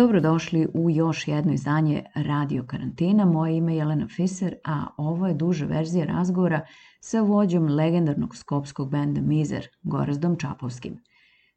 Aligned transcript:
Dobrodošli 0.00 0.68
u 0.74 0.90
još 0.90 1.28
jedno 1.28 1.52
izdanje 1.52 2.04
Radio 2.14 2.64
karantina. 2.66 3.24
Moje 3.24 3.56
ime 3.56 3.72
je 3.72 3.78
Jelena 3.78 4.08
Fiser, 4.08 4.54
a 4.64 4.86
ovo 4.96 5.26
je 5.26 5.34
duža 5.34 5.66
verzija 5.66 6.04
razgovora 6.04 6.60
sa 7.00 7.20
vođom 7.20 7.66
legendarnog 7.66 8.36
skopskog 8.36 8.90
benda 8.90 9.20
Mizer, 9.20 9.68
Gorazdom 9.82 10.36
Čapovskim. 10.36 10.96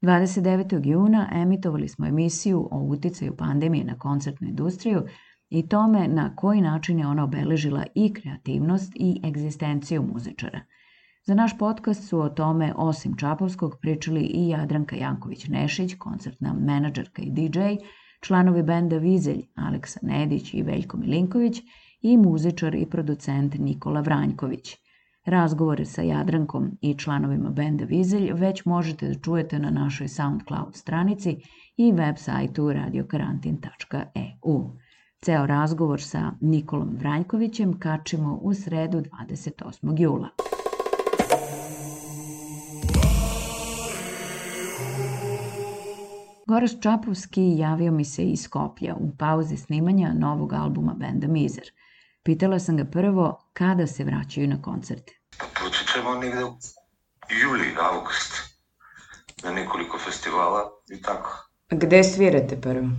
29. 0.01 0.87
juna 0.87 1.29
emitovali 1.33 1.87
smo 1.87 2.07
emisiju 2.07 2.67
o 2.71 2.79
uticaju 2.79 3.37
pandemije 3.37 3.85
na 3.85 3.99
koncertnu 3.99 4.47
industriju 4.47 5.03
i 5.49 5.67
tome 5.67 6.07
na 6.07 6.35
koji 6.35 6.61
način 6.61 6.99
je 6.99 7.07
ona 7.07 7.23
obeležila 7.23 7.83
i 7.95 8.13
kreativnost 8.13 8.91
i 8.95 9.21
egzistenciju 9.25 10.03
muzičara. 10.13 10.61
Za 11.25 11.33
naš 11.33 11.57
podcast 11.57 12.07
su 12.07 12.19
o 12.19 12.29
tome, 12.29 12.73
osim 12.75 13.17
Čapovskog, 13.17 13.77
pričali 13.81 14.21
i 14.21 14.49
Jadranka 14.49 14.95
Janković-Nešić, 14.95 15.97
koncertna 15.97 16.53
menadžerka 16.53 17.21
i 17.21 17.31
DJ, 17.31 17.59
članovi 18.23 18.63
benda 18.63 18.97
Vizelj 18.97 19.45
Aleksa 19.55 19.99
Nedić 20.01 20.53
i 20.53 20.61
Veljko 20.61 20.97
Milinković 20.97 21.61
i 22.01 22.17
muzičar 22.17 22.75
i 22.75 22.85
producent 22.85 23.55
Nikola 23.59 24.01
Vranjković. 24.01 24.75
Razgovore 25.25 25.85
sa 25.85 26.01
Jadrankom 26.01 26.77
i 26.81 26.93
članovima 26.97 27.49
benda 27.49 27.85
Vizelj 27.85 28.31
već 28.33 28.65
možete 28.65 29.07
da 29.07 29.19
čujete 29.19 29.59
na 29.59 29.69
našoj 29.69 30.07
SoundCloud 30.07 30.75
stranici 30.75 31.37
i 31.77 31.91
web 31.91 32.15
sajtu 32.17 32.73
radiokarantin.eu. 32.73 34.69
Ceo 35.21 35.45
razgovor 35.45 36.01
sa 36.01 36.31
Nikolom 36.41 36.95
Vranjkovićem 36.99 37.79
kačimo 37.79 38.39
u 38.41 38.53
sredu 38.53 39.01
28. 39.01 40.01
jula. 40.01 40.29
Goras 46.47 46.71
Čapovski 46.81 47.57
javio 47.57 47.91
mi 47.91 48.05
se 48.05 48.23
iz 48.23 48.41
Skoplja 48.43 48.95
u 48.95 49.17
pauzi 49.17 49.57
snimanja 49.57 50.13
novog 50.13 50.53
albuma 50.53 50.93
benda 50.93 51.27
Mizer. 51.27 51.71
Pitala 52.23 52.59
sam 52.59 52.77
ga 52.77 52.85
prvo 52.85 53.49
kada 53.53 53.87
se 53.87 54.03
vraćaju 54.03 54.47
na 54.47 54.61
koncerte. 54.61 55.13
Počet 55.37 55.87
ćemo 55.93 56.15
negde 56.15 56.43
u 56.43 56.57
juli, 57.41 57.75
august, 57.91 58.33
na 59.43 59.51
nekoliko 59.51 59.97
festivala 59.97 60.71
i 60.89 61.01
tako. 61.01 61.49
Gde 61.69 62.03
svirate 62.03 62.61
prvo? 62.61 62.89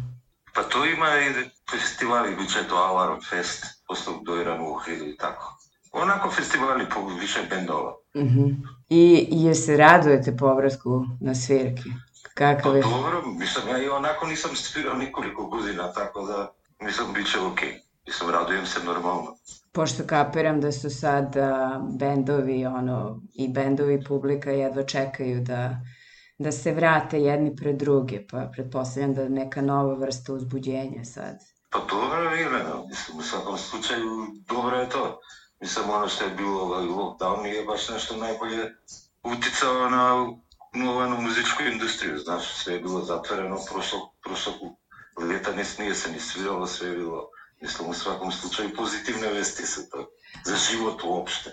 Pa 0.54 0.62
tu 0.62 0.78
ima 0.96 1.06
i 1.06 1.50
festivali, 1.70 2.36
bit 2.36 2.48
će 2.48 2.68
to 2.68 2.74
Alarm 2.74 3.20
Fest, 3.30 3.64
posle 3.88 4.12
Dojra 4.26 4.58
Muhe 4.58 4.92
i 4.92 5.16
tako. 5.16 5.58
Onako 5.92 6.30
festivali 6.30 6.84
po 6.94 7.08
više 7.20 7.40
bendova. 7.50 7.94
Uh 8.14 8.22
mhm. 8.22 8.38
-huh. 8.38 8.56
I 8.88 9.28
je 9.30 9.54
se 9.54 9.76
radujete 9.76 10.36
povratku 10.36 11.04
na 11.20 11.34
svirke? 11.34 11.90
Kakav 12.34 12.76
je? 12.76 12.82
Pa 12.82 12.88
dobro, 12.88 13.22
mislim, 13.26 13.68
ja 13.68 13.78
i 13.78 13.88
onako 13.88 14.26
nisam 14.26 14.56
svirao 14.56 14.94
nikoliko 14.94 15.46
godina, 15.46 15.92
tako 15.92 16.26
da 16.26 16.52
mislim, 16.80 17.12
bit 17.12 17.32
će 17.32 17.40
okej. 17.40 17.68
Okay. 17.68 17.84
Mislim, 18.06 18.30
radujem 18.30 18.66
se 18.66 18.84
normalno. 18.84 19.36
Pošto 19.72 20.02
kapiram 20.06 20.60
da 20.60 20.72
su 20.72 20.90
sad 20.90 21.36
a, 21.36 21.80
bendovi, 21.98 22.66
ono, 22.66 23.20
i 23.34 23.48
bendovi 23.48 24.04
publika 24.04 24.50
jedva 24.50 24.82
čekaju 24.82 25.40
da, 25.40 25.76
da 26.38 26.52
se 26.52 26.72
vrate 26.72 27.20
jedni 27.20 27.56
pred 27.56 27.76
druge, 27.76 28.26
pa 28.30 28.50
pretpostavljam 28.52 29.14
da 29.14 29.28
neka 29.28 29.62
nova 29.62 29.94
vrsta 29.94 30.32
uzbuđenja 30.32 31.04
sad. 31.04 31.36
Pa 31.70 31.78
dobro 31.90 32.16
je 32.18 32.36
Milena, 32.36 32.84
mislim, 32.88 33.18
u 33.18 33.22
svakom 33.22 33.58
slučaju 33.58 34.26
dobro 34.48 34.76
je 34.76 34.88
to. 34.88 35.20
Mislim, 35.60 35.90
ono 35.90 36.08
što 36.08 36.24
je 36.24 36.30
bilo 36.30 36.60
ovaj 36.60 36.84
lockdown 36.84 37.42
nije 37.42 37.64
baš 37.64 37.88
nešto 37.88 38.16
najbolje 38.16 38.74
uticao 39.22 39.90
na 39.90 40.26
нову 40.74 41.22
музичку 41.22 41.62
индустрiju, 41.62 42.18
znaš, 42.18 42.54
sve 42.54 42.74
je 42.74 42.80
bilo 42.80 43.04
zatvoreno, 43.04 43.58
prošlog, 43.72 44.02
prošlog 44.24 44.54
leta 45.28 45.50
ne, 45.52 45.64
nije 45.78 45.94
se 45.94 46.12
ni 46.12 46.20
sviralo, 46.20 46.66
sve 46.66 46.88
je 46.88 46.96
bilo, 46.96 47.28
mislim, 47.62 47.90
u 47.90 47.94
svakom 47.94 48.32
slučaju 48.32 48.70
pozitivne 48.76 49.28
vesti 49.32 49.66
su 49.66 49.80
to, 49.90 50.06
za 50.44 50.56
život 50.56 51.02
uopšte. 51.04 51.50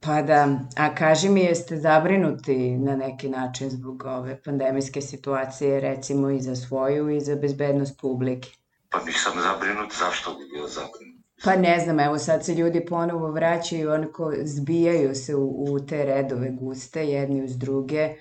Pa 0.00 0.22
da, 0.22 0.48
a 0.76 0.94
kaži 0.94 1.28
mi, 1.28 1.40
jeste 1.40 1.76
zabrinuti 1.76 2.76
na 2.76 2.96
neki 2.96 3.28
način 3.28 3.70
zbog 3.70 4.04
ove 4.04 4.42
pandemijske 4.42 5.00
situacije, 5.00 5.80
recimo 5.80 6.30
i 6.30 6.40
za 6.40 6.56
svoju 6.56 7.10
i 7.10 7.20
za 7.20 7.36
bezbednost 7.36 8.00
publike? 8.00 8.48
Pa 8.90 9.04
nisam 9.04 9.32
zabrinut, 9.42 9.94
zašto 9.98 10.34
bi 10.34 10.44
bio 10.54 10.68
zabrinut? 10.68 11.24
Pa 11.44 11.56
ne 11.56 11.80
znam, 11.80 12.00
evo 12.00 12.18
sad 12.18 12.44
se 12.44 12.54
ljudi 12.54 12.86
ponovo 12.86 13.30
vraćaju, 13.30 13.90
onako 13.90 14.32
zbijaju 14.42 15.14
se 15.14 15.34
u, 15.34 15.64
u 15.72 15.86
te 15.86 16.04
redove 16.04 16.50
guste, 16.50 17.06
jedni 17.06 17.44
uz 17.44 17.58
druge, 17.58 18.14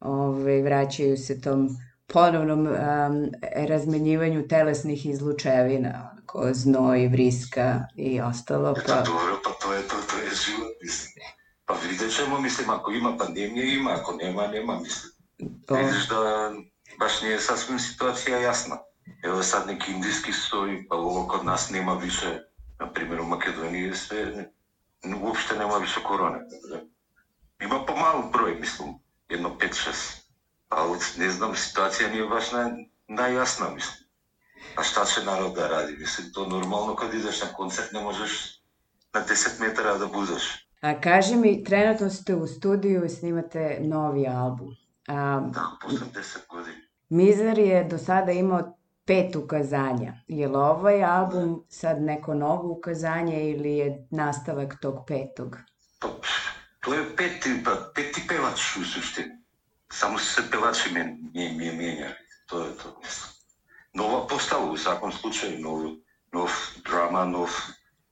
ove, 0.00 0.62
vraćaju 0.62 1.16
se 1.16 1.40
tom 1.40 1.68
ponovnom 2.06 2.66
um, 2.66 3.30
razmenjivanju 3.68 4.48
telesnih 4.48 5.06
izlučevina, 5.06 6.10
onako 6.12 6.54
znoj, 6.54 7.08
vriska 7.08 7.80
i 7.96 8.20
ostalo. 8.20 8.74
Pa... 8.74 8.80
pa 8.86 9.02
dobro, 9.02 9.40
pa 9.44 9.50
to 9.50 9.74
je 9.74 9.82
to, 9.82 9.96
to 10.10 10.16
je 10.16 10.30
život, 10.46 10.72
mislim. 10.82 11.24
Pa 11.64 11.74
vidjet 11.88 12.16
ćemo, 12.16 12.40
mislim, 12.40 12.70
ako 12.70 12.90
ima 12.90 13.16
pandemije, 13.16 13.74
ima, 13.74 13.90
ako 13.90 14.12
nema, 14.12 14.46
nema, 14.46 14.80
mislim. 14.80 15.12
To... 15.66 15.74
Vidiš 15.74 16.08
da 16.08 16.50
baš 16.98 17.22
nije 17.22 17.40
sasvim 17.40 17.78
situacija 17.78 18.38
jasna. 18.38 18.76
Evo 19.22 19.42
sad 19.42 19.66
neki 19.66 19.92
indijski 19.92 20.32
stoji, 20.32 20.86
pa 20.88 20.96
ovo 20.96 21.26
kod 21.26 21.44
nas 21.44 21.70
nema 21.70 21.94
više, 21.94 22.38
na 22.78 22.92
primjer 22.92 23.20
u 23.20 23.26
Makedoniji 23.26 23.94
sve, 23.94 24.50
uopšte 25.22 25.58
nema 25.58 25.76
više 25.76 26.00
korone. 26.02 26.38
Ima 27.62 27.84
pomalo 27.86 28.30
broj, 28.32 28.54
mislim, 28.60 28.88
jedno 28.88 28.98
5-6. 28.98 29.09
Ali 30.80 30.98
ne 31.18 31.30
znam, 31.30 31.56
situacija 31.56 32.08
nije 32.08 32.26
baš 32.26 32.52
naj, 32.52 32.70
najjasna, 33.08 33.66
mislim. 33.74 34.06
A 34.76 34.82
šta 34.82 35.04
će 35.04 35.24
narod 35.24 35.54
da 35.54 35.68
radi? 35.68 35.96
Mislim, 35.98 36.32
to 36.32 36.46
normalno 36.46 36.96
kad 36.96 37.14
ideš 37.14 37.42
na 37.42 37.46
koncert 37.56 37.92
ne 37.92 38.00
možeš 38.00 38.62
na 39.12 39.20
10 39.20 39.60
metara 39.60 39.98
da 39.98 40.06
budeš. 40.06 40.66
A 40.80 41.00
kaži 41.00 41.36
mi, 41.36 41.64
trenutno 41.64 42.10
ste 42.10 42.34
u 42.34 42.46
studiju 42.46 43.04
i 43.04 43.08
snimate 43.08 43.78
novi 43.80 44.26
album. 44.26 44.76
A, 45.08 45.40
da, 45.54 45.70
posle 45.82 46.06
10 46.14 46.38
godina. 46.48 46.76
Mizar 47.08 47.58
je 47.58 47.84
do 47.84 47.98
sada 47.98 48.32
imao 48.32 48.76
pet 49.04 49.36
ukazanja. 49.36 50.14
Je 50.28 50.48
li 50.48 50.56
ovaj 50.56 51.04
album 51.04 51.64
sad 51.68 52.02
neko 52.02 52.34
novo 52.34 52.72
ukazanje 52.72 53.50
ili 53.50 53.72
je 53.76 54.06
nastavak 54.10 54.76
tog 54.80 55.04
petog? 55.06 55.56
Pa, 55.98 56.08
to 56.80 56.94
je 56.94 57.16
peti, 57.16 57.62
pa, 57.64 57.70
peti 57.94 58.22
pevač 58.28 58.76
u 58.76 58.84
suštini. 58.84 59.39
Само 59.92 60.18
се 60.18 60.50
пелачи 60.50 60.92
ме, 60.92 61.04
ми, 61.34 61.48
ми, 61.58 61.70
ми, 61.72 62.04
тоа 62.48 62.66
е 62.66 62.76
тоа. 62.76 62.92
Нова 63.94 64.26
постава, 64.30 64.70
во 64.70 64.78
секој 64.78 65.12
случај, 65.18 65.58
нов, 65.58 65.98
нов 66.32 66.58
драма, 66.86 67.24
нов 67.26 67.50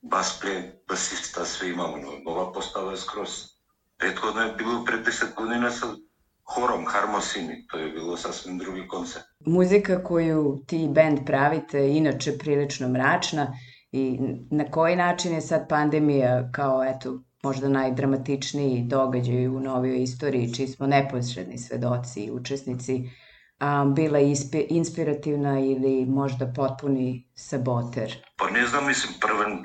бас 0.02 0.40
пле, 0.40 0.74
басиста, 0.88 1.46
све 1.46 1.70
имамо, 1.70 1.96
но 1.96 2.18
нова 2.26 2.52
постава 2.52 2.92
е 2.92 2.96
скроз. 2.96 3.54
Предходно 3.98 4.42
е 4.42 4.56
било 4.56 4.84
пред 4.84 5.06
10 5.06 5.34
години 5.34 5.70
со 5.70 5.96
хором, 6.44 6.86
хармосини, 6.86 7.66
тоа 7.68 7.80
е 7.80 7.92
било 7.92 8.16
сасвим 8.16 8.58
други 8.58 8.88
концерт 8.88 9.24
Музика 9.46 10.02
коју 10.02 10.66
ти 10.66 10.88
бенд 10.88 11.26
правите, 11.26 11.78
иначе 11.78 12.38
прилично 12.38 12.88
мрачна, 12.88 13.52
и 13.92 14.18
на 14.50 14.64
кој 14.64 14.96
начин 14.96 15.36
е 15.36 15.40
сад 15.40 15.68
пандемија, 15.70 16.50
као, 16.52 16.82
ето, 16.82 17.20
možda 17.42 17.68
najdramatičniji 17.68 18.82
događaj 18.82 19.48
u 19.48 19.60
novijoj 19.60 20.02
istoriji, 20.02 20.54
čiji 20.54 20.68
smo 20.68 20.86
neposredni 20.86 21.58
svedoci 21.58 22.24
i 22.24 22.30
učesnici, 22.30 23.10
a, 23.58 23.84
bila 23.84 24.18
ispi, 24.18 24.66
inspirativna 24.70 25.60
ili 25.60 26.06
možda 26.06 26.52
potpuni 26.56 27.30
saboter? 27.34 28.16
Pa 28.36 28.50
ne 28.50 28.66
znam, 28.66 28.86
mislim, 28.86 29.14
prven, 29.20 29.64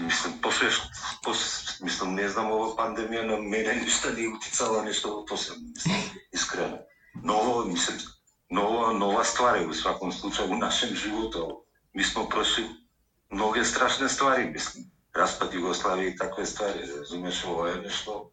mislim, 0.00 0.32
posle, 0.42 0.68
posle, 1.24 1.84
mislim, 1.84 2.14
ne 2.14 2.28
znam, 2.28 2.52
ova 2.52 2.76
pandemija 2.76 3.22
na 3.22 3.36
mene 3.36 3.76
ništa 3.84 4.10
nije 4.16 4.28
uticala, 4.28 4.84
nešto 4.84 5.24
posebno, 5.28 5.68
mislim, 5.74 5.96
iskreno. 6.32 6.78
Novo, 7.22 7.64
mislim, 7.64 7.98
nova, 8.50 8.92
nova 8.92 9.24
stvar 9.24 9.60
je 9.60 9.66
u 9.66 9.74
svakom 9.74 10.12
slučaju 10.12 10.52
u 10.52 10.58
našem 10.58 10.88
životu. 10.94 11.64
Mi 11.92 12.04
smo 12.04 12.28
prošli 12.28 12.64
mnoge 13.30 13.64
strašne 13.64 14.08
stvari, 14.08 14.50
mislim, 14.50 14.93
raspad 15.14 15.48
Jugoslavije 15.54 16.10
i 16.10 16.16
takve 16.16 16.46
stvari, 16.46 16.78
razumeš, 16.98 17.44
ovo 17.44 17.66
je 17.66 17.82
nešto, 17.82 18.32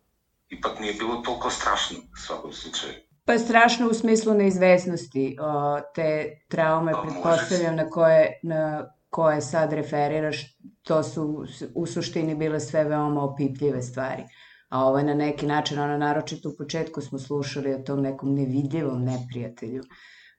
ipak 0.50 0.80
nije 0.80 0.94
bilo 0.94 1.16
toliko 1.16 1.50
strašno 1.50 1.98
u 2.14 2.18
svakom 2.18 2.54
slučaju. 2.54 2.94
Pa 3.26 3.38
strašno 3.38 3.90
u 3.90 3.94
smislu 3.94 4.34
neizvesnosti, 4.34 5.38
o, 5.42 5.80
te 5.96 6.40
traume, 6.48 6.92
Pa, 6.92 7.02
pretpostavljam, 7.02 7.76
na 7.76 7.90
koje, 7.90 8.40
na 8.44 8.92
koje 9.10 9.42
sad 9.42 9.74
referiraš, 9.74 10.58
to 10.82 11.04
su 11.04 11.46
u 11.76 11.86
suštini 11.86 12.36
bile 12.36 12.60
sve 12.60 12.84
veoma 12.84 13.24
opipljive 13.24 13.82
stvari. 13.82 14.24
A 14.70 14.86
ovo 14.86 14.98
je 14.98 15.04
na 15.04 15.14
neki 15.14 15.46
način, 15.46 15.80
ono 15.80 15.98
naročito 15.98 16.50
u 16.50 16.56
početku 16.58 17.02
smo 17.02 17.20
slušali 17.20 17.74
o 17.74 17.80
tom 17.80 18.02
nekom 18.02 18.34
nevidljivom 18.34 19.04
neprijatelju 19.04 19.84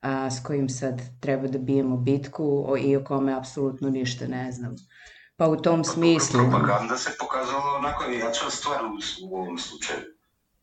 a, 0.02 0.30
s 0.30 0.42
kojim 0.42 0.68
sad 0.68 1.00
treba 1.20 1.48
da 1.48 1.58
bijemo 1.58 1.96
bitku 1.96 2.64
o, 2.68 2.76
i 2.76 2.96
o 2.96 3.04
kome 3.04 3.32
apsolutno 3.32 3.90
ništa 3.90 4.26
ne 4.26 4.52
znam. 4.52 4.74
Па 5.36 5.48
у 5.48 5.56
том 5.56 5.84
смислу... 5.84 6.38
Пропаганда 6.38 6.98
се 6.98 7.16
показала 7.18 7.78
онако 7.78 8.04
јача 8.04 8.50
ствар 8.50 8.84
во 8.84 9.00
овом 9.26 9.58
случај. 9.58 10.04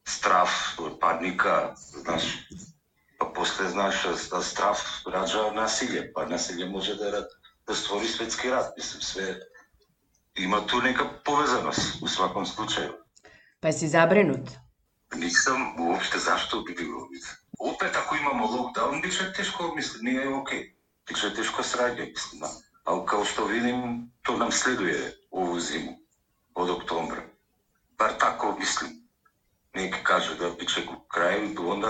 Страв, 0.06 0.51
падника, 1.01 1.75
знаеш, 1.77 2.48
па 3.18 3.25
после 3.33 3.69
знаеш 3.69 4.04
да 4.30 4.42
страв 4.42 4.81
раѓа 5.06 5.50
насилје, 5.57 6.12
па 6.13 6.25
насилје 6.30 6.69
може 6.69 6.95
да, 6.95 7.25
да 7.68 7.75
створи 7.75 8.07
светски 8.07 8.51
рад, 8.51 8.74
мислам, 8.77 9.01
све 9.01 9.27
има 10.38 10.66
ту 10.68 10.81
нека 10.81 11.06
повезаност 11.25 12.01
во 12.01 12.07
сваком 12.07 12.45
случај. 12.45 12.94
Па 13.62 13.74
си 13.74 13.88
забренут? 13.88 14.57
сум 15.44 15.75
воопште 15.77 16.19
зашто 16.19 16.63
би 16.63 16.75
било. 16.75 17.07
Опет 17.60 17.95
ако 17.95 18.16
имамо 18.16 18.45
локдаун, 18.48 19.01
бише 19.01 19.33
тешко, 19.33 19.74
мислам, 19.75 20.06
не 20.06 20.16
е 20.24 20.27
окей. 20.27 20.75
Бише 21.07 21.33
тешко 21.33 21.62
сраѓа, 21.62 22.10
мислам. 22.10 22.39
Да. 22.39 22.69
Ali 22.84 23.02
kao 23.06 23.26
što 23.26 23.46
vidim, 23.46 24.10
to 24.22 24.38
nam 24.38 24.52
sleduje 24.52 25.18
ovu 25.31 25.60
zimu, 25.60 25.92
od 26.56 26.70
oktobra. 26.70 27.22
Bar 27.98 28.12
tako 28.20 28.56
mislim. 28.60 28.92
Neki 29.74 29.98
kažu 30.04 30.36
da 30.40 30.50
bit 30.50 30.74
će 30.74 30.81
kraj, 31.14 31.56
onda 31.68 31.90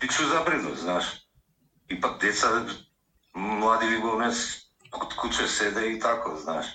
bit 0.00 0.10
ću 0.16 0.22
zabrinut, 0.26 0.78
znaš. 0.78 1.04
Ipak 1.88 2.20
deca, 2.20 2.46
mladi 3.34 3.86
ljubavnac, 3.86 4.34
kod 4.90 5.14
kuće 5.16 5.46
sede 5.48 5.92
i 5.92 6.00
tako, 6.00 6.36
znaš. 6.42 6.66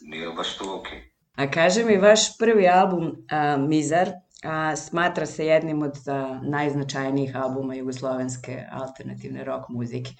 Nije 0.00 0.30
baš 0.30 0.56
to 0.56 0.76
okej. 0.78 0.98
Okay. 0.98 1.14
A 1.36 1.50
kaže 1.50 1.84
mi, 1.84 1.96
vaš 1.96 2.38
prvi 2.38 2.68
album, 2.68 3.16
a, 3.30 3.56
Mizar, 3.56 4.10
a, 4.44 4.76
smatra 4.76 5.26
se 5.26 5.46
jednim 5.46 5.82
od 5.82 6.08
a, 6.08 6.40
najznačajnijih 6.42 7.36
albuma 7.36 7.74
jugoslovenske 7.74 8.64
alternativne 8.72 9.44
rock 9.44 9.68
muzike. 9.68 10.10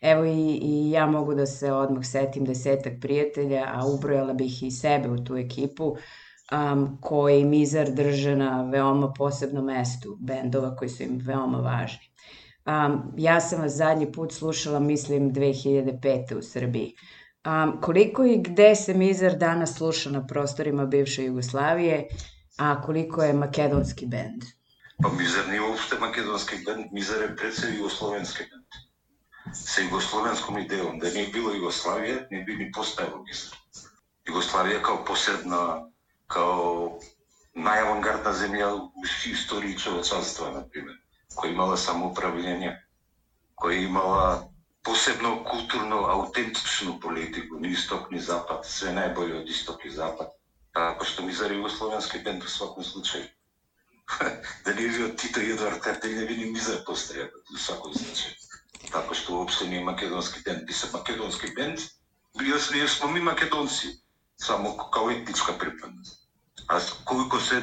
Evo 0.00 0.24
i, 0.24 0.58
i 0.62 0.90
ja 0.90 1.06
mogu 1.06 1.34
da 1.34 1.46
se 1.46 1.72
odmah 1.72 2.06
setim 2.06 2.44
desetak 2.44 2.92
prijatelja, 3.00 3.64
a 3.74 3.86
ubrojala 3.86 4.34
bih 4.34 4.62
i 4.62 4.70
sebe 4.70 5.08
u 5.08 5.24
tu 5.24 5.36
ekipu, 5.36 5.96
um, 6.52 6.98
koji 7.00 7.44
Mizar 7.44 7.90
drže 7.90 8.36
na 8.36 8.62
veoma 8.62 9.12
posebnom 9.12 9.64
mestu, 9.64 10.16
bendova 10.20 10.76
koji 10.76 10.88
su 10.88 11.02
im 11.02 11.18
veoma 11.24 11.58
važni. 11.58 12.12
Um, 12.66 13.12
ja 13.16 13.40
sam 13.40 13.60
vas 13.60 13.72
zadnji 13.72 14.12
put 14.12 14.32
slušala, 14.32 14.80
mislim, 14.80 15.32
2005. 15.32 16.38
u 16.38 16.42
Srbiji. 16.42 16.94
Um, 17.46 17.80
koliko 17.80 18.24
i 18.24 18.38
gde 18.42 18.74
se 18.74 18.94
Mizar 18.94 19.36
danas 19.36 19.74
sluša 19.74 20.10
na 20.10 20.26
prostorima 20.26 20.86
bivše 20.86 21.24
Jugoslavije, 21.24 22.08
А 22.64 22.80
колико 22.80 23.22
е 23.22 23.32
македонски 23.32 24.06
бенд? 24.06 24.44
Па 25.02 25.08
Мизер 25.08 25.46
не 25.46 25.56
е 25.56 25.60
уште 25.60 25.98
македонски 25.98 26.64
бенд, 26.64 26.92
Мизер 26.92 27.22
е 27.22 27.36
пред 27.36 27.54
се 27.54 27.70
југословенски 27.74 28.44
бенд. 28.50 28.76
Се 29.52 29.82
југословенском 29.86 30.60
идеом, 30.62 31.00
да 31.02 31.10
не 31.10 31.24
е 31.26 31.32
било 31.34 31.50
Југославија, 31.50 32.28
не 32.30 32.44
би 32.46 32.54
ни 32.60 32.68
поставил 32.70 33.24
Мизер. 33.26 33.56
Југославија 34.30 34.78
као 34.86 35.02
посредна, 35.08 35.58
као 36.30 37.00
најавангардна 37.66 38.34
земја 38.42 38.68
во 38.76 39.08
историја 39.32 39.80
човечанства, 39.82 40.52
например, 40.54 41.00
која 41.34 41.56
имала 41.56 41.80
самоуправлење, 41.86 42.76
која 43.58 43.80
имала 43.88 44.28
посебно 44.86 45.34
културно, 45.50 46.04
аутентично 46.14 46.94
политику, 47.00 47.58
ни 47.58 47.74
исток, 47.74 48.06
ни 48.14 48.22
запад, 48.30 48.70
све 48.76 48.94
најбоје 49.00 49.42
од 49.42 49.50
исток 49.56 49.82
и 49.90 49.90
запад. 49.98 50.30
А, 50.74 50.98
пошто 50.98 51.22
ми 51.22 51.32
зари 51.36 51.58
југословенски 51.58 52.22
бенд 52.24 52.44
во 52.44 52.48
свакој 52.48 52.86
случај. 52.88 53.24
Дали 54.66 54.86
ви 54.88 55.04
од 55.04 55.18
Тито 55.20 55.40
и 55.40 55.50
Едуард 55.52 55.82
Картелина 55.84 56.24
ви 56.30 56.36
не 56.38 56.46
мизар 56.52 56.80
постоја 56.86 57.26
во 57.50 57.58
свакој 57.64 57.98
случај. 57.98 58.32
Така 58.86 59.16
што 59.18 59.36
воопшто 59.36 59.68
не 59.68 59.82
е 59.82 59.84
македонски 59.84 60.40
бенд. 60.46 60.64
Би 60.66 60.72
се 60.72 60.88
македонски 60.92 61.52
бенд, 61.58 61.80
био 62.38 62.56
ние 62.72 62.88
смо 62.88 63.08
ми 63.12 63.20
македонци, 63.20 63.92
само 64.36 64.76
као 64.76 65.10
етничка 65.10 65.58
припадност. 65.58 66.24
А 66.68 66.80
колико 67.04 67.40
се 67.40 67.60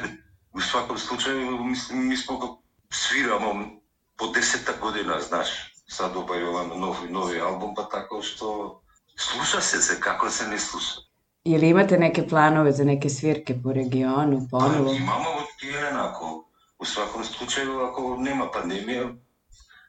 во 0.54 0.62
свакој 0.70 1.02
случај 1.08 1.42
мислим 1.66 2.06
ми 2.08 2.16
смо 2.16 2.38
го 2.38 2.48
свирамо 2.92 3.82
по 4.16 4.30
десета 4.30 4.78
година, 4.78 5.20
знаш, 5.20 5.50
сад 5.88 6.14
обајуваме 6.14 6.78
нов 6.78 7.02
и 7.04 7.10
нови 7.10 7.40
албум, 7.42 7.74
па 7.74 7.88
така 7.90 8.22
што 8.22 8.82
слуша 9.18 9.62
се 9.62 9.82
се, 9.82 10.00
како 10.00 10.30
се 10.30 10.46
не 10.46 10.58
слуша. 10.58 11.09
Ili 11.44 11.68
imate 11.68 11.98
neke 11.98 12.28
planove 12.28 12.72
za 12.72 12.84
neke 12.84 13.08
svirke 13.08 13.62
po 13.62 13.72
regionu, 13.72 14.46
ponovo? 14.50 14.90
Pa, 14.90 14.96
imamo 14.96 15.30
jedan, 15.62 15.96
ako 15.96 16.44
u 16.78 16.84
svakom 16.84 17.24
slučaju, 17.24 17.80
ako 17.80 18.16
nema 18.18 18.50
pandemije, 18.50 19.08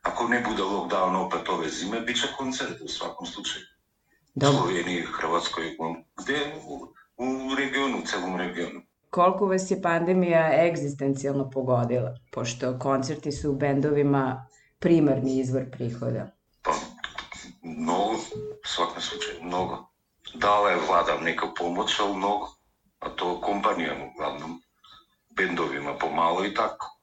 ako 0.01 0.27
ne 0.27 0.43
bude 0.49 0.63
lockdown 0.63 1.15
opet 1.15 1.49
ove 1.49 1.69
zime, 1.69 2.01
bit 2.01 2.21
će 2.21 2.27
koncert 2.37 2.81
u 2.81 2.87
svakom 2.87 3.27
slučaju. 3.27 3.65
Dobro. 4.35 4.59
Sloveniji, 4.59 5.01
Hrvatskoj, 5.01 5.63
gde 6.23 6.37
u, 6.67 6.87
u 7.17 7.55
regionu, 7.55 7.97
u 7.97 8.05
celom 8.05 8.35
regionu. 8.37 8.81
Koliko 9.09 9.45
vas 9.45 9.71
je 9.71 9.81
pandemija 9.81 10.65
egzistencijalno 10.67 11.49
pogodila, 11.49 12.15
pošto 12.31 12.79
koncerti 12.79 13.31
su 13.31 13.51
u 13.51 13.55
bendovima 13.55 14.47
primarni 14.79 15.39
izvor 15.39 15.63
prihoda? 15.71 16.31
Pa, 16.61 16.71
mnogo, 17.61 18.13
u 18.63 18.67
svakom 18.67 19.01
slučaju, 19.01 19.43
mnogo. 19.43 19.90
Dala 20.33 20.69
je 20.69 20.77
vlada 20.87 21.17
neka 21.21 21.47
pomoć, 21.57 21.99
ali 21.99 22.15
mnogo. 22.15 22.47
A 22.99 23.09
to 23.09 23.41
kompanijama, 23.41 24.05
uglavnom, 24.05 24.61
bendovima 25.29 25.97
pomalo 25.97 26.45
i 26.45 26.53
tako. 26.53 26.97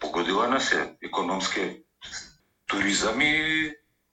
Pogodila 0.00 0.48
nas 0.48 0.72
je 0.72 0.96
ekonomske 1.00 1.82
turizam 2.66 3.20
i, 3.22 3.34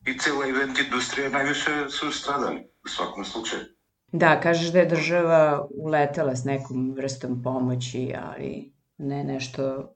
i 0.06 0.18
cela 0.20 0.48
event 0.48 0.80
industrija 0.80 1.30
najviše 1.30 1.90
su 1.90 2.12
stradali 2.12 2.68
u 2.86 2.88
svakom 2.88 3.26
slučaju. 3.26 3.64
Da, 4.12 4.40
kažeš 4.40 4.72
da 4.72 4.80
je 4.80 4.86
država 4.86 5.68
uletela 5.70 6.36
s 6.36 6.44
nekom 6.44 6.94
vrstom 6.94 7.44
pomoći, 7.44 8.14
ali 8.24 8.74
ne 8.98 9.24
nešto 9.24 9.94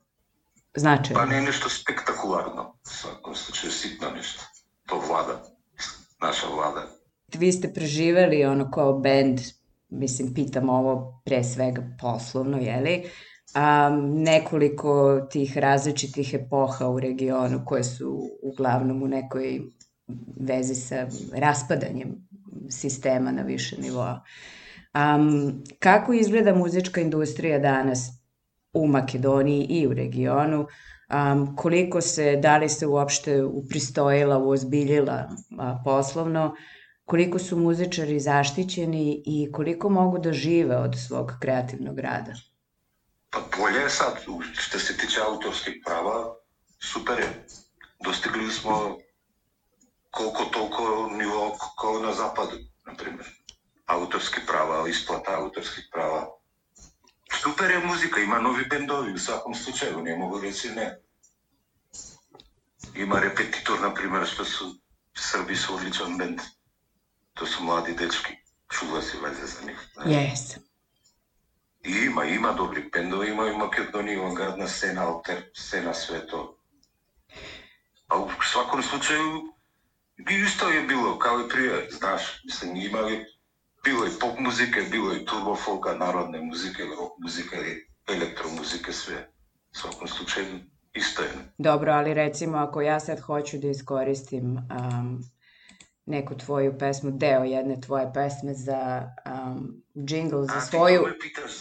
značajno. 0.75 1.19
Pa 1.19 1.25
ne 1.25 1.41
nešto 1.41 1.69
spektakularno, 1.69 2.75
u 2.85 2.89
svakom 2.89 3.35
slučaju 3.35 3.71
sitno 3.71 4.09
nešto. 4.09 4.43
To 4.85 5.03
vlada, 5.07 5.43
naša 6.21 6.47
vlada. 6.47 6.87
Vi 7.37 7.51
ste 7.51 7.73
preživeli 7.73 8.45
ono 8.45 8.71
kao 8.71 8.99
band, 8.99 9.39
mislim, 9.89 10.33
pitam 10.33 10.69
ovo 10.69 11.21
pre 11.25 11.43
svega 11.43 11.83
poslovno, 12.01 12.57
jeli? 12.57 13.03
um, 13.55 14.23
nekoliko 14.23 15.21
tih 15.31 15.57
različitih 15.57 16.33
epoha 16.33 16.89
u 16.89 16.99
regionu 16.99 17.65
koje 17.65 17.83
su 17.83 18.29
uglavnom 18.43 19.03
u 19.03 19.07
nekoj 19.07 19.61
vezi 20.39 20.75
sa 20.75 21.07
raspadanjem 21.33 22.27
sistema 22.69 23.31
na 23.31 23.41
više 23.41 23.81
nivoa. 23.81 24.23
Um, 24.93 25.63
kako 25.79 26.13
izgleda 26.13 26.55
muzička 26.55 27.01
industrija 27.01 27.59
danas 27.59 28.09
u 28.73 28.87
Makedoniji 28.87 29.65
i 29.69 29.87
u 29.87 29.93
regionu? 29.93 30.65
Um, 31.31 31.55
koliko 31.55 32.01
se, 32.01 32.35
da 32.35 32.57
li 32.57 32.69
se 32.69 32.87
uopšte 32.87 33.43
upristojila, 33.43 34.37
uozbiljila 34.37 35.29
a, 35.59 35.81
poslovno? 35.85 36.55
Koliko 37.11 37.39
su 37.39 37.57
muzičari 37.57 38.19
zaštićeni 38.19 39.23
i 39.25 39.51
koliko 39.51 39.89
mogu 39.89 40.19
da 40.19 40.33
žive 40.33 40.75
od 40.77 40.93
svog 41.07 41.31
kreativnog 41.41 41.99
rada? 41.99 42.33
Pa 43.29 43.39
bolje 43.57 43.79
je 43.79 43.89
sad, 43.89 44.13
što 44.53 44.79
se 44.79 44.97
tiče 44.97 45.19
autorskih 45.21 45.81
prava, 45.85 46.35
super 46.79 47.19
je. 47.19 47.45
Dostigli 48.05 48.51
smo 48.51 48.97
koliko 50.11 50.43
toliko 50.43 51.09
nivo 51.17 51.57
kao 51.81 51.99
na 51.99 52.13
zapadu, 52.13 52.57
na 52.85 52.95
primjer. 52.95 53.27
Autorski 53.85 54.39
prava, 54.47 54.87
isplata 54.89 55.35
autorskih 55.35 55.89
prava. 55.91 56.27
Super 57.43 57.71
je 57.71 57.85
muzika, 57.85 58.19
ima 58.19 58.39
novi 58.39 58.65
bendovi 58.69 59.13
u 59.13 59.17
svakom 59.17 59.55
slučaju, 59.55 60.01
ne 60.01 60.15
mogu 60.17 60.39
reći 60.39 60.69
ne. 60.69 60.99
Ima 62.95 63.19
repetitor, 63.19 63.81
na 63.81 63.93
primjer, 63.93 64.27
što 64.27 64.45
su 64.45 64.75
Srbi 65.15 65.55
su 65.55 65.75
odličan 65.75 66.17
bend. 66.17 66.39
To 67.33 67.45
su 67.45 67.63
mladi 67.63 67.93
dečki. 67.93 68.33
Čula 68.69 69.01
si 69.01 69.17
valjda 69.17 69.45
za 69.45 69.65
njih. 69.65 69.77
Yes. 69.95 70.57
I 71.83 72.05
ima, 72.05 72.25
ima 72.25 72.51
dobrih 72.51 72.85
bendova, 72.93 73.25
ima 73.25 73.47
i 73.47 73.57
Makedoniji 73.57 74.17
avangardna 74.17 74.67
scena, 74.67 75.07
alter 75.07 75.43
scena, 75.53 75.93
sve 75.93 76.27
to. 76.27 76.57
A 78.07 78.19
u 78.19 78.29
svakom 78.51 78.83
slučaju, 78.83 79.53
isto 80.29 80.69
je 80.69 80.81
bilo, 80.81 81.19
kao 81.19 81.39
i 81.39 81.49
prije, 81.49 81.87
znaš, 81.91 82.43
mislim, 82.43 82.75
imali, 82.75 83.25
bilo 83.83 84.05
je 84.05 84.19
pop 84.19 84.39
muzike, 84.39 84.81
bilo 84.91 85.11
je 85.11 85.25
turbo 85.25 85.55
folka, 85.55 85.93
narodne 85.95 86.41
muzike, 86.41 86.83
rock 86.83 87.11
muzike, 87.19 87.57
elektromuzike, 88.07 88.93
sve. 88.93 89.29
U 89.73 89.77
svakom 89.77 90.07
slučaju, 90.07 90.59
isto 90.93 91.21
je. 91.21 91.29
Dobro, 91.57 91.91
ali 91.91 92.13
recimo 92.13 92.57
ako 92.57 92.81
ja 92.81 92.99
sad 92.99 93.19
hoću 93.19 93.57
da 93.57 93.67
iskoristim 93.67 94.57
um, 94.57 95.23
neku 96.05 96.35
tvoju 96.35 96.77
pesmu, 96.77 97.11
deo 97.11 97.43
jedne 97.43 97.81
tvoje 97.81 98.11
pesme 98.13 98.53
za 98.53 99.07
um, 99.25 99.83
jingle 99.95 100.45
za 100.45 100.53
A, 100.55 100.61
svoju, 100.61 101.03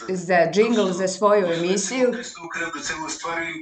za- 0.09 0.17
za 0.17 0.37
jingle 0.55 0.93
za 0.93 1.09
svoju 1.09 1.47
su 1.47 1.53
emisiju. 1.55 2.09
ukredu 2.09 2.79
celu 2.83 3.07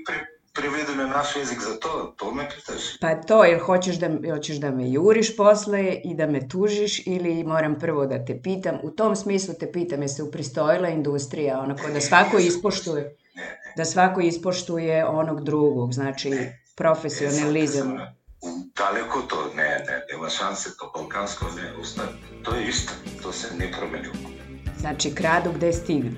pre, 0.07 0.17
prevedu 0.55 0.95
na 0.97 1.07
naš 1.07 1.37
jezik 1.37 1.59
za 1.61 1.77
to, 1.77 2.15
to 2.17 2.35
me 2.35 2.49
pitaš. 2.51 2.99
Pa 3.01 3.15
to, 3.17 3.45
ili 3.45 3.59
hoćeš 3.59 3.97
da, 3.97 4.33
hoćeš 4.33 4.57
da 4.57 4.71
me 4.71 4.91
juriš 4.91 5.37
posle 5.37 5.93
i 5.95 6.15
da 6.15 6.27
me 6.27 6.49
tužiš 6.49 7.07
ili 7.07 7.45
moram 7.45 7.79
prvo 7.79 8.07
da 8.07 8.25
te 8.25 8.41
pitam. 8.43 8.79
U 8.83 8.91
tom 8.91 9.17
smislu 9.17 9.55
te 9.61 9.73
pitam, 9.73 10.03
je 10.03 10.09
se 10.09 10.23
upristojila 10.23 10.89
industrija, 10.89 11.61
onako 11.61 11.91
da 11.91 12.01
svako 12.01 12.39
ispoštuje, 12.39 13.17
da 13.77 13.85
svako 13.85 14.21
ispoštuje 14.21 15.07
onog 15.07 15.45
drugog, 15.45 15.93
znači 15.93 16.33
profesionalizam. 16.77 17.99
U 18.41 18.49
daleko 18.77 19.23
to, 19.23 19.51
ne, 19.55 19.63
ne, 19.63 20.05
nema 20.13 20.29
šanse, 20.29 20.71
to 20.79 20.93
balkansko 20.95 21.47
ne, 21.57 21.73
ostaje. 21.81 22.09
To 22.43 22.55
je 22.55 22.69
isto, 22.69 22.93
to 23.23 23.33
se 23.33 23.47
ne 23.59 23.73
promenilo. 23.73 24.15
Znači 24.79 25.15
kradu 25.15 25.53
gde 25.53 25.73
stignu. 25.73 26.11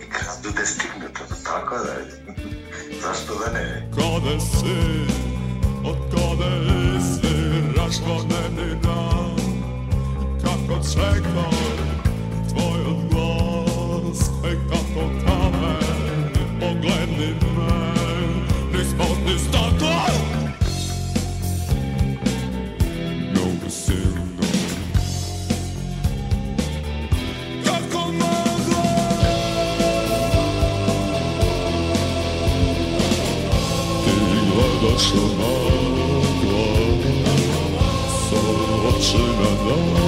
I 0.00 0.10
kradu 0.10 0.50
da 0.56 0.66
stigne 0.66 1.08
to, 1.18 1.34
tako 1.44 1.76
da 1.78 1.92
je. 1.92 2.24
Zašto 3.02 3.38
da 3.38 3.52
ne? 3.52 3.90
Kade 3.94 4.40
si, 4.40 4.76
od 5.84 5.98
kade 6.10 7.00
si 7.00 7.38
raškodneni 7.76 8.80
dan 8.82 9.36
Kako 10.42 10.80
čekam 10.92 11.87
tvoj 39.10 39.30
bol 39.64 39.98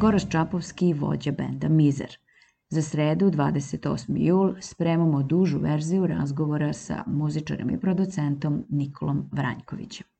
Goras 0.00 0.26
Čapovski, 0.28 0.92
vođa 0.92 1.32
benda 1.32 1.68
Mizer. 1.68 2.16
Za 2.68 2.82
sredu, 2.82 3.30
28. 3.30 4.16
jul, 4.16 4.54
spremamo 4.60 5.22
dužu 5.22 5.58
verziju 5.58 6.06
razgovora 6.06 6.72
sa 6.72 7.04
muzičarem 7.06 7.70
i 7.70 7.80
producentom 7.80 8.64
Nikolom 8.68 9.28
Vranjkovićem. 9.32 10.11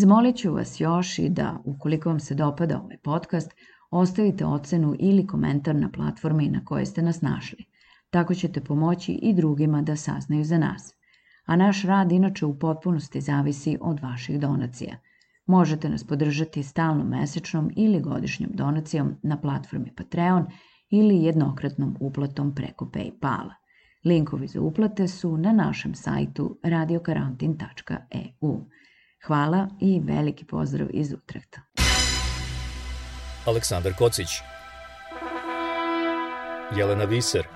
Zamolit 0.00 0.36
ću 0.36 0.52
vas 0.52 0.80
još 0.80 1.18
i 1.18 1.28
da, 1.28 1.62
ukoliko 1.64 2.08
vam 2.08 2.20
se 2.20 2.34
dopada 2.34 2.80
ovaj 2.80 2.98
podcast, 2.98 3.54
ostavite 3.90 4.46
ocenu 4.46 4.94
ili 4.98 5.26
komentar 5.26 5.76
na 5.76 5.90
platformi 5.90 6.48
na 6.48 6.64
kojoj 6.64 6.86
ste 6.86 7.02
nas 7.02 7.22
našli. 7.22 7.64
Tako 8.10 8.34
ćete 8.34 8.60
pomoći 8.60 9.12
i 9.12 9.34
drugima 9.34 9.82
da 9.82 9.96
saznaju 9.96 10.44
za 10.44 10.58
nas. 10.58 10.94
A 11.46 11.56
naš 11.56 11.82
rad 11.82 12.12
inače 12.12 12.46
u 12.46 12.58
potpunosti 12.58 13.20
zavisi 13.20 13.78
od 13.80 14.00
vaših 14.00 14.40
donacija. 14.40 14.96
Možete 15.46 15.88
nas 15.88 16.04
podržati 16.04 16.62
stalnom 16.62 17.08
mesečnom 17.08 17.70
ili 17.76 18.00
godišnjom 18.00 18.50
donacijom 18.54 19.14
na 19.22 19.40
platformi 19.40 19.94
Patreon 19.96 20.46
ili 20.90 21.24
jednokratnom 21.24 21.96
uplatom 22.00 22.54
preko 22.54 22.90
Paypala. 22.94 23.54
Linkovi 24.04 24.46
za 24.46 24.60
uplate 24.60 25.08
su 25.08 25.36
na 25.36 25.52
našem 25.52 25.94
sajtu 25.94 26.58
radiokarantin.eu. 26.62 28.64
Hvala 29.26 29.68
i 29.80 30.00
veliki 30.04 30.44
pozdrav 30.44 30.88
iz 30.90 31.12
Utrehta. 31.12 31.60
Aleksandar 33.46 33.92
Kocić. 33.98 34.28
Jelena 36.76 37.04
Viser. 37.04 37.46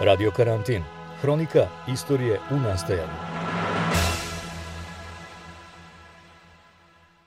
Radio 0.00 0.30
Karantin. 0.30 0.82
Hronika 1.22 1.68
istorije 1.92 2.40
u 2.50 2.56
nastajanju 2.56 3.35